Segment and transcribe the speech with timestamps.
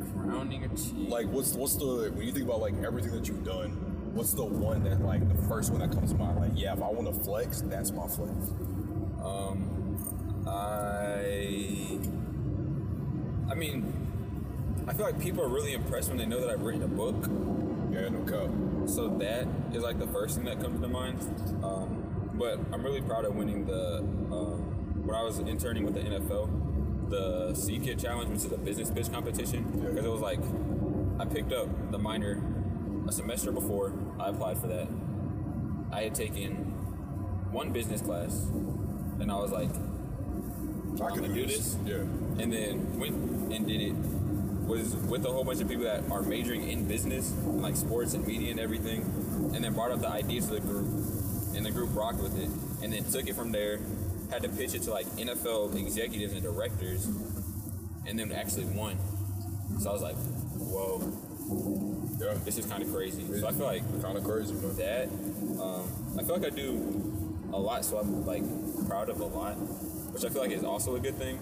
[0.00, 1.10] Crowning achievement.
[1.10, 3.70] Like, what's what's the when you think about like everything that you've done?
[4.14, 6.38] What's the one that like the first one that comes to mind?
[6.38, 8.32] Like, yeah, if I want to flex, that's my flex.
[9.22, 11.98] Um, I,
[13.50, 13.92] I mean,
[14.88, 17.16] I feel like people are really impressed when they know that I've written a book.
[17.92, 18.50] Yeah, no cap.
[18.88, 21.20] So that is like the first thing that comes to mind.
[21.62, 26.00] Um, but I'm really proud of winning the um, when I was interning with the
[26.00, 26.48] NFL,
[27.10, 29.70] the Seed Kit Challenge, which is a business pitch competition.
[29.76, 29.90] Yeah.
[29.90, 30.40] Because it was like
[31.18, 32.42] I picked up the minor
[33.06, 34.88] a semester before I applied for that.
[35.92, 36.54] I had taken
[37.50, 38.32] one business class,
[39.18, 39.70] and I was like,
[41.02, 41.76] I can do this.
[41.84, 41.96] Yeah.
[41.96, 43.94] and then went and did it
[44.66, 48.24] was with a whole bunch of people that are majoring in business like sports and
[48.24, 49.00] media and everything
[49.52, 50.86] and then brought up the idea to the group
[51.56, 52.48] and the group rocked with it
[52.82, 53.80] and then took it from there
[54.30, 57.06] had to pitch it to like nfl executives and directors
[58.06, 58.96] and then actually won
[59.80, 60.16] so i was like
[60.56, 61.00] whoa
[62.24, 62.34] Yeah.
[62.44, 64.76] this is kind of crazy so i feel like kind of crazy, man.
[64.76, 65.08] that
[65.62, 66.70] um, i feel like i do
[67.52, 68.42] a lot so i'm like
[68.88, 69.54] proud of a lot
[70.12, 71.38] which i feel like is also a good thing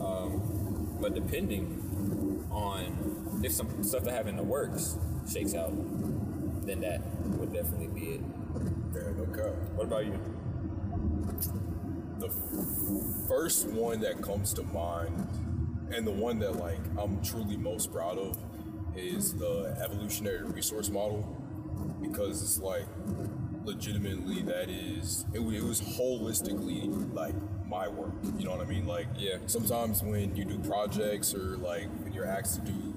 [0.00, 4.96] um, but depending on if some stuff that have in the works
[5.30, 5.70] shakes out
[6.66, 7.00] then that
[7.38, 8.20] would definitely be it
[8.94, 9.52] Yeah, no cap.
[9.76, 10.18] what about you
[12.18, 15.28] the f- first one that comes to mind
[15.92, 18.36] and the one that like i'm truly most proud of
[18.96, 21.22] is the evolutionary resource model
[22.00, 22.86] because it's like
[23.64, 27.34] legitimately that is it, it was holistically like
[27.68, 29.38] my work you know what i mean like Yeah.
[29.46, 32.94] sometimes when you do projects or like when you're asked to do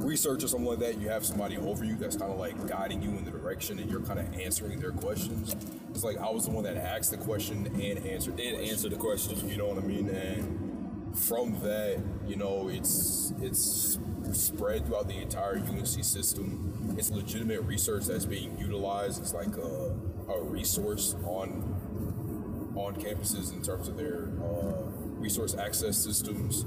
[0.00, 3.02] research or something like that you have somebody over you that's kind of like guiding
[3.02, 5.54] you in the direction and you're kind of answering their questions
[5.90, 8.70] it's like i was the one that asked the question and answered the and question.
[8.70, 10.08] answer the question You know what I mean?
[10.08, 13.98] And from that, you know, it's it's
[14.32, 16.94] spread throughout the entire UNC system.
[16.96, 19.20] It's legitimate research that's being utilized.
[19.20, 19.92] It's like a,
[20.32, 24.82] a resource on on campuses in terms of their uh,
[25.18, 26.64] resource access systems.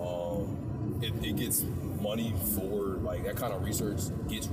[0.00, 1.64] Um, it, it gets
[2.02, 4.48] money for like that kind of research gets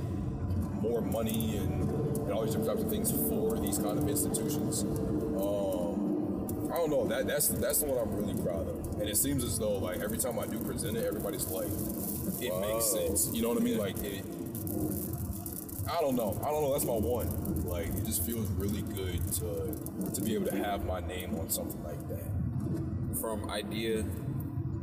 [0.82, 4.84] more money and, and all these different types of things for these kind of institutions.
[4.84, 7.08] Um, I don't know.
[7.08, 9.00] That that's that's the one I'm really proud of.
[9.00, 11.68] And it seems as though like every time I do present it, everybody's like,
[12.42, 13.30] it makes sense.
[13.34, 13.78] You know what I mean?
[13.78, 14.24] Like it.
[15.92, 16.40] I don't know.
[16.46, 16.72] I don't know.
[16.74, 17.66] That's my one.
[17.66, 21.50] Like it just feels really good to to be able to have my name on
[21.50, 22.26] something like that.
[23.20, 24.06] from idea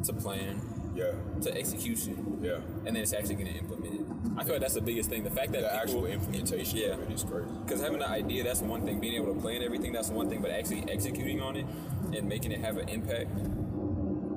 [0.05, 0.61] to plan
[0.97, 1.13] Yeah.
[1.43, 2.57] to execution Yeah.
[2.87, 4.07] and then it's actually getting implemented
[4.39, 6.95] i feel like that's the biggest thing the fact that The people, actual implementation Yeah.
[6.95, 7.49] of it is crazy.
[7.65, 8.99] Because having the idea, that's one thing.
[9.01, 10.41] Being able to plan everything, that's one thing.
[10.43, 11.67] But actually executing on it
[12.15, 13.31] and making it have an impact,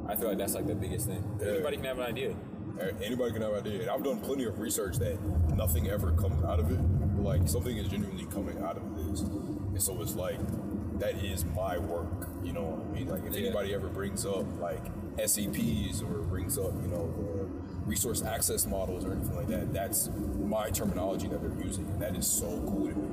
[0.07, 1.23] I feel like that's like the biggest thing.
[1.41, 1.49] Yeah.
[1.53, 2.35] Anybody can have an idea.
[3.03, 3.81] Anybody can have an idea.
[3.81, 5.17] And I've done plenty of research that
[5.55, 6.79] nothing ever comes out of it.
[7.21, 9.21] Like something is genuinely coming out of this.
[9.21, 10.39] And so it's like
[10.99, 12.27] that is my work.
[12.43, 13.07] You know what I mean?
[13.09, 13.47] Like if Yeah.
[13.47, 14.83] anybody ever brings up like
[15.17, 17.45] SCPs or brings up, you know, the
[17.85, 20.09] resource access models or anything like that, that's
[20.45, 21.85] my terminology that they're using.
[21.85, 23.07] And that is so cool to me.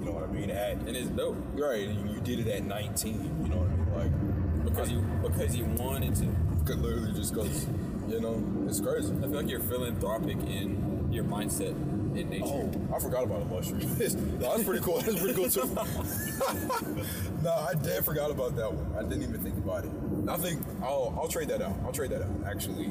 [0.00, 0.50] You know what I mean?
[0.50, 3.14] At And it's dope right, you did it at 19.
[3.42, 4.12] You know what I mean?
[4.12, 6.26] Like because you because you wanted to.
[6.64, 7.66] could literally just goes,
[8.08, 9.12] you know, it's crazy.
[9.18, 11.74] I feel like you're philanthropic in your mindset
[12.14, 12.44] in nature.
[12.46, 14.14] Oh, I forgot about illustrious.
[14.14, 15.00] no, that's pretty cool.
[15.00, 15.66] That's pretty cool too.
[17.42, 18.94] no, I dead forgot about that one.
[18.98, 19.90] I didn't even think about it.
[20.28, 21.74] I think I'll I'll trade that out.
[21.84, 22.30] I'll trade that out.
[22.46, 22.90] Actually,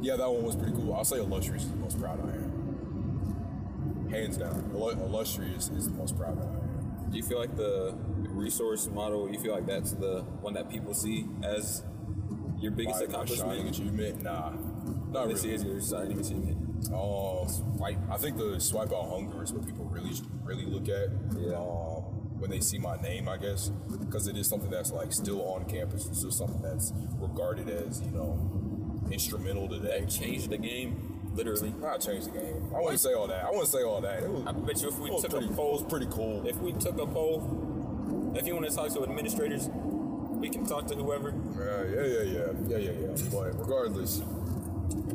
[0.00, 0.94] yeah, that one was pretty cool.
[0.94, 4.08] I'll say illustrious is the most proud I am.
[4.10, 7.10] Hands down, illustrious is the most proud I am.
[7.10, 7.96] Do you feel like the
[8.28, 9.30] resource model?
[9.30, 11.82] You feel like that's the one that people see as
[12.58, 13.68] your biggest My, accomplishment?
[13.68, 14.22] achievement?
[14.22, 14.52] Nah,
[15.10, 15.54] not This really.
[15.56, 16.69] is your shining achievement.
[16.88, 21.10] Um, I, I think the swipe out hunger is what people really really look at.
[21.38, 21.56] Yeah.
[21.56, 22.04] Um,
[22.40, 23.68] when they see my name, I guess,
[24.00, 26.06] because it is something that's like still on campus.
[26.06, 28.38] It's still something that's regarded as you know
[29.10, 30.06] instrumental today.
[30.08, 31.74] Changed the game, literally.
[31.80, 32.72] Not changed the game.
[32.74, 33.44] I wouldn't say all that.
[33.44, 34.26] I wouldn't say all that.
[34.26, 36.46] Was, I bet you if we took pretty, a it poll, was pretty cool.
[36.46, 39.68] if we took a poll, if you want to talk to administrators,
[40.40, 41.34] we can talk to whoever.
[41.58, 43.30] Yeah, yeah, yeah, yeah, yeah, yeah, yeah.
[43.30, 44.22] But regardless,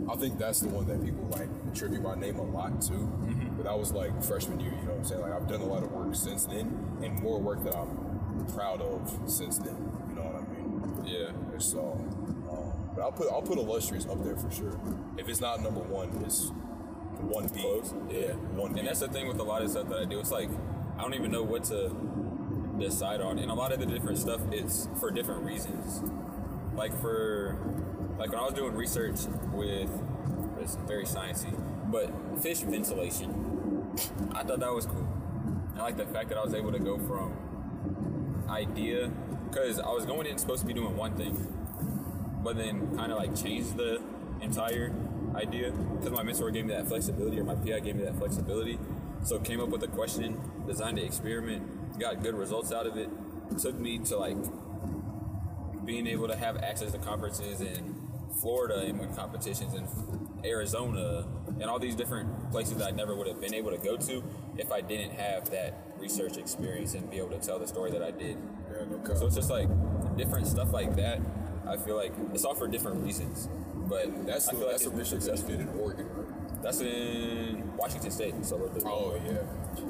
[0.09, 2.93] I think that's the one that people like attribute my name a lot to.
[2.93, 3.55] Mm-hmm.
[3.57, 5.21] But that was like freshman year, you know what I'm saying?
[5.21, 8.81] Like I've done a lot of work since then, and more work that I'm proud
[8.81, 9.75] of since then.
[10.09, 11.05] You know what I mean?
[11.05, 11.57] Yeah.
[11.57, 11.91] So,
[12.51, 14.79] um, but I'll put I'll put illustrious up there for sure.
[15.17, 16.51] If it's not number one, it's
[17.21, 17.61] one B.
[17.61, 17.93] Close.
[18.09, 18.79] Yeah, one B.
[18.79, 20.19] And that's the thing with a lot of stuff that I do.
[20.19, 20.49] It's like
[20.97, 21.95] I don't even know what to
[22.79, 26.01] decide on, and a lot of the different stuff is for different reasons.
[26.75, 27.57] Like for
[28.17, 29.19] like when I was doing research
[29.51, 29.89] with
[30.59, 31.53] it's very sciencey.
[31.91, 33.93] But fish ventilation,
[34.33, 35.07] I thought that was cool.
[35.77, 39.11] I like the fact that I was able to go from idea,
[39.49, 41.33] because I was going in supposed to be doing one thing,
[42.43, 44.01] but then kind of like changed the
[44.41, 44.93] entire
[45.35, 48.79] idea because my mentor gave me that flexibility or my PI gave me that flexibility.
[49.23, 53.09] So came up with a question, designed an experiment, got good results out of it.
[53.59, 54.37] Took me to like
[55.85, 57.94] being able to have access to conferences in
[58.41, 59.87] Florida and win competitions in
[60.43, 61.25] Arizona
[61.59, 64.23] and all these different places that I never would have been able to go to
[64.57, 68.03] if I didn't have that research experience and be able to tell the story that
[68.03, 68.37] I did.
[68.71, 69.13] Yeah, no.
[69.15, 69.67] So it's just like
[70.17, 71.19] different stuff like that.
[71.67, 73.49] I feel like it's all for different reasons.
[73.87, 75.55] But That's I feel that's the it's been research that successful.
[75.55, 76.09] you in Oregon.
[76.63, 78.33] That's in Washington State.
[78.43, 79.37] So Oh yeah.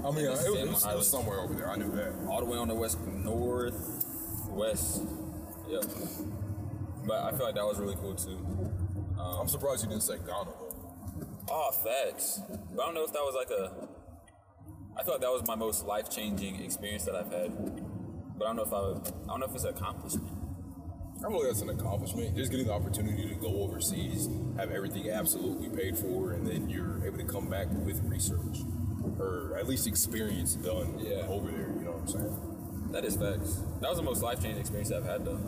[0.08, 1.70] I mean, uh, it, was, it was- it was somewhere over there.
[1.70, 2.14] I knew that.
[2.28, 4.06] all the way on the west, north,
[4.50, 5.04] west.
[5.70, 5.84] Yep.
[7.06, 8.38] But I feel like that was really cool too.
[9.20, 10.72] Um, I'm surprised you didn't say Ghana though.
[11.50, 12.42] Oh, facts.
[12.76, 13.88] But I don't know if that was like a.
[14.98, 17.52] I feel like that was my most life changing experience that I've had.
[18.38, 18.82] But I don't know if I.
[18.82, 20.28] Would, I don't know if it's an accomplishment.
[21.24, 22.36] I like that's an accomplishment.
[22.36, 27.04] Just getting the opportunity to go overseas, have everything absolutely paid for, and then you're
[27.06, 28.60] able to come back with research
[29.18, 31.26] or at least experience done Yeah.
[31.28, 31.70] over there.
[31.78, 32.92] You know what I'm saying?
[32.92, 33.62] That is facts.
[33.82, 35.40] That was the most life changing experience I've had though.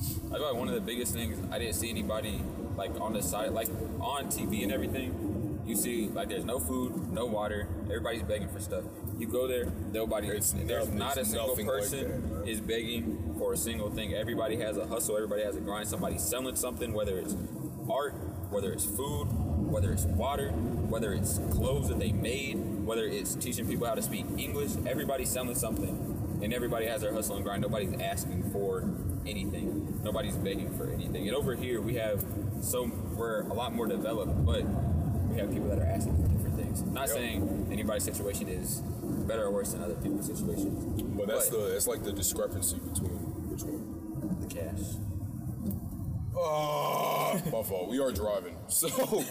[0.00, 2.40] I feel like one of the biggest things I didn't see anybody
[2.76, 3.68] like on the side, like
[4.00, 5.60] on TV and everything.
[5.66, 7.68] You see, like there's no food, no water.
[7.84, 8.84] Everybody's begging for stuff.
[9.18, 10.28] You go there, nobody.
[10.28, 14.14] There's nothing- not a single nothing like person is begging for a single thing.
[14.14, 15.16] Everybody has a hustle.
[15.16, 15.88] Everybody has a grind.
[15.88, 17.36] Somebody's selling something, whether it's
[17.88, 18.14] art,
[18.50, 19.26] whether it's food,
[19.70, 22.54] whether it's water, whether it's clothes that they made,
[22.84, 24.72] whether it's teaching people how to speak English.
[24.86, 27.62] Everybody's selling something, and everybody has their hustle and grind.
[27.62, 28.80] Nobody's asking for
[29.26, 30.00] anything.
[30.02, 31.26] Nobody's begging for anything.
[31.28, 32.24] And over here, we have
[32.62, 36.56] so we're a lot more developed, but we have people that are asking for different
[36.56, 36.82] things.
[36.82, 37.16] Not Yep.
[37.16, 38.80] saying anybody's situation is
[39.26, 41.02] better or worse than other people's situations.
[41.02, 43.18] But that's the that's like the discrepancy between
[43.50, 44.40] which one.
[44.40, 44.96] the cash.
[46.38, 47.88] Ah, my fault.
[47.88, 49.24] We are driving, so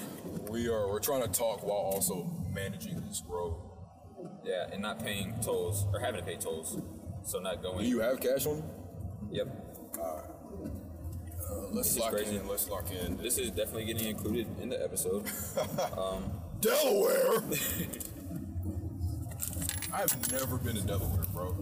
[0.49, 3.55] we are we're trying to talk while also managing this road.
[4.43, 6.77] Yeah, and not paying tolls or having to pay tolls.
[7.23, 7.79] So not going.
[7.79, 8.63] Do you have cash on
[9.95, 10.01] you?
[10.01, 10.71] Yep.
[11.49, 12.47] Uh, let's This lock in.
[12.47, 13.17] Let's lock in.
[13.17, 15.25] This is definitely getting included in the episode.
[16.61, 17.41] Delaware.
[19.93, 21.55] I've never been to Delaware, bro.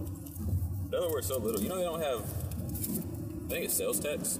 [0.90, 1.60] Delaware's so little.
[1.62, 2.20] You know they don't have.
[2.20, 4.38] I think it's sales tax.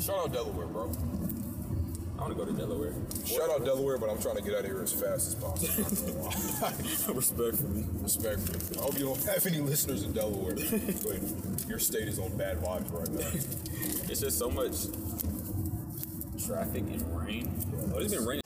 [0.00, 0.90] Shout out Delaware, bro.
[2.22, 2.92] I want to go to Delaware.
[3.26, 7.14] Shout out Delaware, but I'm trying to get out of here as fast as possible.
[7.14, 7.84] Respectfully.
[8.00, 8.78] Respectfully.
[8.78, 12.58] I hope you don't have any listeners in Delaware, but your state is on bad
[12.58, 14.08] vibes right now.
[14.08, 14.86] It's just so much
[16.46, 17.52] traffic and rain.
[17.92, 18.41] Oh, it's been raining